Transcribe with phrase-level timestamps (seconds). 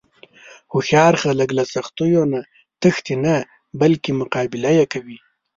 [0.71, 2.39] هوښیار خلک له سختیو نه
[2.81, 3.35] تښتي نه،
[3.81, 5.17] بلکې مقابله یې کوي.